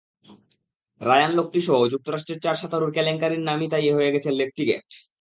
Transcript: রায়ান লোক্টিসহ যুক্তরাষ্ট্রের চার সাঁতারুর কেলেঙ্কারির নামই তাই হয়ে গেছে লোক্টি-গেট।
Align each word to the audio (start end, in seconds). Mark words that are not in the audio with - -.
রায়ান 1.01 1.31
লোক্টিসহ 1.35 1.77
যুক্তরাষ্ট্রের 1.93 2.39
চার 2.39 2.55
সাঁতারুর 2.55 2.91
কেলেঙ্কারির 2.91 3.43
নামই 3.43 3.67
তাই 3.69 3.91
হয়ে 3.91 4.13
গেছে 4.13 4.29
লোক্টি-গেট। 4.39 4.87